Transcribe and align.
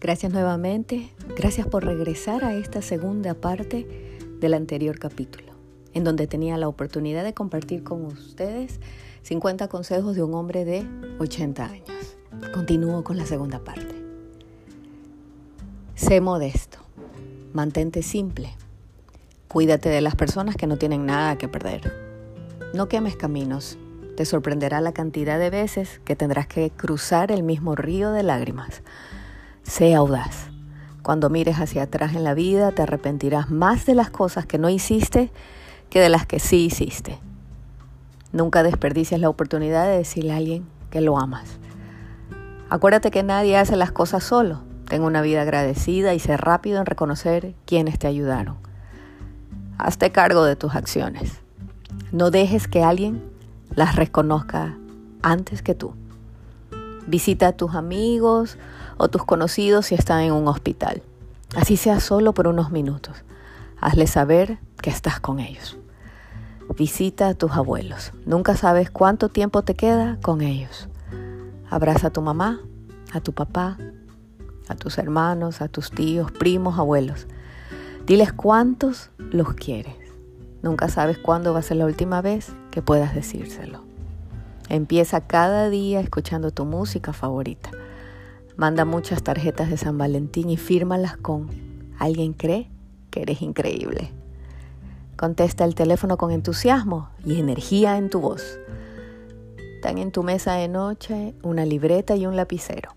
Gracias 0.00 0.32
nuevamente, 0.32 1.12
gracias 1.36 1.66
por 1.66 1.84
regresar 1.84 2.44
a 2.44 2.54
esta 2.54 2.82
segunda 2.82 3.34
parte 3.34 3.86
del 4.40 4.54
anterior 4.54 4.98
capítulo, 4.98 5.52
en 5.92 6.02
donde 6.02 6.26
tenía 6.26 6.56
la 6.56 6.66
oportunidad 6.66 7.22
de 7.22 7.34
compartir 7.34 7.84
con 7.84 8.04
ustedes 8.04 8.80
50 9.22 9.68
consejos 9.68 10.16
de 10.16 10.22
un 10.22 10.34
hombre 10.34 10.64
de 10.64 10.84
80 11.20 11.64
años. 11.64 12.16
Continúo 12.52 13.04
con 13.04 13.16
la 13.16 13.26
segunda 13.26 13.62
parte. 13.62 13.94
Sé 15.94 16.20
modesto, 16.20 16.78
mantente 17.52 18.02
simple, 18.02 18.56
cuídate 19.46 19.88
de 19.88 20.00
las 20.00 20.16
personas 20.16 20.56
que 20.56 20.66
no 20.66 20.78
tienen 20.78 21.06
nada 21.06 21.38
que 21.38 21.46
perder. 21.46 21.92
No 22.74 22.88
quemes 22.88 23.14
caminos, 23.14 23.78
te 24.20 24.26
sorprenderá 24.26 24.82
la 24.82 24.92
cantidad 24.92 25.38
de 25.38 25.48
veces 25.48 26.02
que 26.04 26.14
tendrás 26.14 26.46
que 26.46 26.68
cruzar 26.68 27.32
el 27.32 27.42
mismo 27.42 27.74
río 27.74 28.12
de 28.12 28.22
lágrimas 28.22 28.82
Sé 29.62 29.94
audaz. 29.94 30.50
Cuando 31.02 31.30
mires 31.30 31.56
hacia 31.56 31.84
atrás 31.84 32.14
en 32.14 32.22
la 32.22 32.34
vida 32.34 32.70
te 32.72 32.82
arrepentirás 32.82 33.50
más 33.50 33.86
de 33.86 33.94
las 33.94 34.10
cosas 34.10 34.44
que 34.44 34.58
no 34.58 34.68
hiciste 34.68 35.32
que 35.88 36.00
de 36.00 36.10
las 36.10 36.26
que 36.26 36.38
sí 36.38 36.66
hiciste. 36.66 37.18
Nunca 38.30 38.62
desperdicies 38.62 39.18
la 39.18 39.30
oportunidad 39.30 39.86
de 39.86 39.96
decirle 39.96 40.34
a 40.34 40.36
alguien 40.36 40.66
que 40.90 41.00
lo 41.00 41.18
amas. 41.18 41.58
Acuérdate 42.68 43.10
que 43.10 43.22
nadie 43.22 43.56
hace 43.56 43.76
las 43.76 43.90
cosas 43.90 44.22
solo. 44.22 44.60
Ten 44.86 45.02
una 45.02 45.22
vida 45.22 45.40
agradecida 45.40 46.12
y 46.12 46.18
sé 46.18 46.36
rápido 46.36 46.78
en 46.78 46.84
reconocer 46.84 47.54
quienes 47.64 47.98
te 47.98 48.06
ayudaron. 48.06 48.58
Hazte 49.78 50.12
cargo 50.12 50.44
de 50.44 50.56
tus 50.56 50.74
acciones. 50.74 51.40
No 52.12 52.30
dejes 52.30 52.68
que 52.68 52.82
alguien 52.82 53.29
las 53.74 53.96
reconozca 53.96 54.76
antes 55.22 55.62
que 55.62 55.74
tú. 55.74 55.94
Visita 57.06 57.48
a 57.48 57.52
tus 57.52 57.74
amigos 57.74 58.58
o 58.96 59.08
tus 59.08 59.24
conocidos 59.24 59.86
si 59.86 59.94
están 59.94 60.20
en 60.20 60.32
un 60.32 60.48
hospital. 60.48 61.02
Así 61.56 61.76
sea 61.76 62.00
solo 62.00 62.32
por 62.34 62.46
unos 62.46 62.70
minutos. 62.70 63.24
Hazles 63.80 64.10
saber 64.10 64.58
que 64.80 64.90
estás 64.90 65.20
con 65.20 65.40
ellos. 65.40 65.78
Visita 66.76 67.28
a 67.28 67.34
tus 67.34 67.52
abuelos. 67.52 68.12
Nunca 68.26 68.56
sabes 68.56 68.90
cuánto 68.90 69.28
tiempo 69.28 69.62
te 69.62 69.74
queda 69.74 70.18
con 70.22 70.40
ellos. 70.40 70.88
Abraza 71.68 72.08
a 72.08 72.10
tu 72.10 72.22
mamá, 72.22 72.60
a 73.12 73.20
tu 73.20 73.32
papá, 73.32 73.76
a 74.68 74.74
tus 74.76 74.98
hermanos, 74.98 75.60
a 75.60 75.68
tus 75.68 75.90
tíos, 75.90 76.30
primos, 76.30 76.78
abuelos. 76.78 77.26
Diles 78.06 78.32
cuántos 78.32 79.10
los 79.18 79.54
quieres. 79.54 79.96
Nunca 80.62 80.88
sabes 80.88 81.18
cuándo 81.18 81.52
va 81.52 81.60
a 81.60 81.62
ser 81.62 81.78
la 81.78 81.86
última 81.86 82.20
vez 82.20 82.52
que 82.70 82.82
puedas 82.82 83.14
decírselo. 83.14 83.82
Empieza 84.68 85.26
cada 85.26 85.70
día 85.70 86.00
escuchando 86.00 86.50
tu 86.50 86.64
música 86.64 87.12
favorita. 87.12 87.70
Manda 88.56 88.84
muchas 88.84 89.22
tarjetas 89.22 89.70
de 89.70 89.76
San 89.76 89.98
Valentín 89.98 90.50
y 90.50 90.56
fírmalas 90.56 91.16
con 91.16 91.48
¿Alguien 91.98 92.32
cree 92.34 92.70
que 93.10 93.22
eres 93.22 93.42
increíble? 93.42 94.12
Contesta 95.16 95.64
el 95.64 95.74
teléfono 95.74 96.16
con 96.16 96.30
entusiasmo 96.30 97.10
y 97.24 97.40
energía 97.40 97.98
en 97.98 98.10
tu 98.10 98.20
voz. 98.20 98.58
Tan 99.82 99.98
en 99.98 100.12
tu 100.12 100.22
mesa 100.22 100.54
de 100.54 100.68
noche 100.68 101.34
una 101.42 101.64
libreta 101.64 102.16
y 102.16 102.26
un 102.26 102.36
lapicero. 102.36 102.96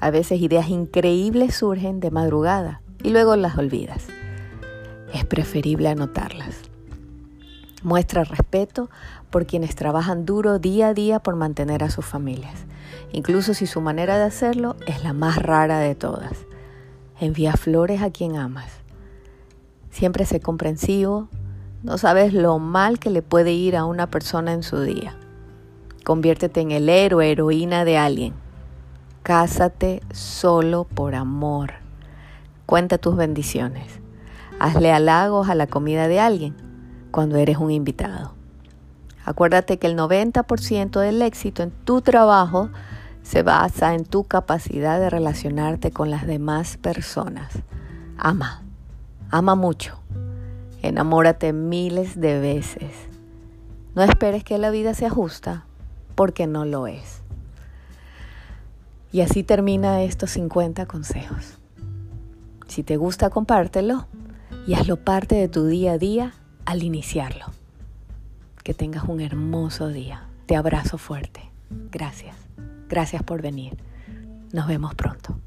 A 0.00 0.10
veces 0.10 0.40
ideas 0.40 0.68
increíbles 0.68 1.54
surgen 1.54 2.00
de 2.00 2.10
madrugada 2.10 2.82
y 3.02 3.10
luego 3.10 3.36
las 3.36 3.56
olvidas. 3.56 4.06
Es 5.12 5.24
preferible 5.24 5.88
anotarlas. 5.88 6.69
Muestra 7.82 8.24
respeto 8.24 8.90
por 9.30 9.46
quienes 9.46 9.74
trabajan 9.74 10.26
duro 10.26 10.58
día 10.58 10.88
a 10.88 10.94
día 10.94 11.18
por 11.18 11.36
mantener 11.36 11.82
a 11.82 11.88
sus 11.88 12.04
familias, 12.04 12.66
incluso 13.10 13.54
si 13.54 13.66
su 13.66 13.80
manera 13.80 14.18
de 14.18 14.24
hacerlo 14.24 14.76
es 14.86 15.02
la 15.02 15.14
más 15.14 15.38
rara 15.38 15.78
de 15.78 15.94
todas. 15.94 16.32
Envía 17.18 17.54
flores 17.54 18.02
a 18.02 18.10
quien 18.10 18.36
amas. 18.36 18.70
Siempre 19.90 20.26
sé 20.26 20.40
comprensivo, 20.40 21.28
no 21.82 21.96
sabes 21.96 22.34
lo 22.34 22.58
mal 22.58 22.98
que 22.98 23.08
le 23.08 23.22
puede 23.22 23.52
ir 23.52 23.76
a 23.76 23.86
una 23.86 24.08
persona 24.08 24.52
en 24.52 24.62
su 24.62 24.82
día. 24.82 25.16
Conviértete 26.04 26.60
en 26.60 26.72
el 26.72 26.90
héroe, 26.90 27.30
heroína 27.30 27.86
de 27.86 27.96
alguien. 27.96 28.34
Cásate 29.22 30.02
solo 30.12 30.84
por 30.84 31.14
amor. 31.14 31.72
Cuenta 32.66 32.98
tus 32.98 33.16
bendiciones. 33.16 34.00
Hazle 34.58 34.92
halagos 34.92 35.48
a 35.48 35.54
la 35.54 35.66
comida 35.66 36.06
de 36.08 36.20
alguien 36.20 36.69
cuando 37.10 37.36
eres 37.36 37.58
un 37.58 37.70
invitado. 37.70 38.32
Acuérdate 39.24 39.78
que 39.78 39.86
el 39.86 39.96
90% 39.96 40.98
del 41.00 41.22
éxito 41.22 41.62
en 41.62 41.70
tu 41.70 42.00
trabajo 42.00 42.70
se 43.22 43.42
basa 43.42 43.94
en 43.94 44.04
tu 44.04 44.24
capacidad 44.24 44.98
de 44.98 45.10
relacionarte 45.10 45.90
con 45.90 46.10
las 46.10 46.26
demás 46.26 46.76
personas. 46.78 47.52
Ama, 48.16 48.62
ama 49.30 49.54
mucho. 49.54 50.00
Enamórate 50.82 51.52
miles 51.52 52.18
de 52.18 52.40
veces. 52.40 52.92
No 53.94 54.02
esperes 54.02 54.44
que 54.44 54.56
la 54.58 54.70
vida 54.70 54.94
sea 54.94 55.10
justa, 55.10 55.64
porque 56.14 56.46
no 56.46 56.64
lo 56.64 56.86
es. 56.86 57.22
Y 59.12 59.20
así 59.20 59.42
termina 59.42 60.02
estos 60.02 60.30
50 60.30 60.86
consejos. 60.86 61.58
Si 62.68 62.82
te 62.82 62.96
gusta, 62.96 63.30
compártelo 63.30 64.06
y 64.66 64.74
hazlo 64.74 64.96
parte 64.96 65.34
de 65.34 65.48
tu 65.48 65.66
día 65.66 65.92
a 65.92 65.98
día 65.98 66.34
al 66.64 66.82
iniciarlo. 66.82 67.46
Que 68.62 68.74
tengas 68.74 69.04
un 69.04 69.20
hermoso 69.20 69.88
día. 69.88 70.28
Te 70.46 70.56
abrazo 70.56 70.98
fuerte. 70.98 71.50
Gracias. 71.90 72.36
Gracias 72.88 73.22
por 73.22 73.42
venir. 73.42 73.76
Nos 74.52 74.66
vemos 74.66 74.94
pronto. 74.94 75.39